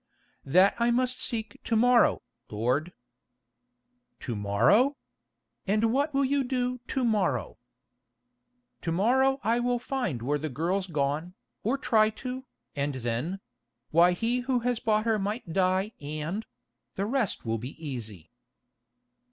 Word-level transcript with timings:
"That 0.47 0.73
I 0.79 0.89
must 0.89 1.21
seek 1.21 1.61
to 1.63 1.75
morrow, 1.75 2.23
lord." 2.49 2.91
"To 4.21 4.35
morrow? 4.35 4.97
And 5.67 5.93
what 5.93 6.11
will 6.11 6.25
you 6.25 6.43
do 6.43 6.79
to 6.87 7.03
morrow?" 7.05 7.59
"To 8.81 8.91
morrow 8.91 9.39
I 9.43 9.59
will 9.59 9.77
find 9.77 10.23
where 10.23 10.39
the 10.39 10.49
girl's 10.49 10.87
gone, 10.87 11.35
or 11.63 11.77
try 11.77 12.09
to, 12.25 12.47
and 12.75 12.95
then—why 12.95 14.13
he 14.13 14.39
who 14.39 14.61
has 14.61 14.79
bought 14.79 15.05
her 15.05 15.19
might 15.19 15.53
die 15.53 15.91
and—the 16.01 17.05
rest 17.05 17.45
will 17.45 17.59
be 17.59 17.77
easy." 17.79 18.31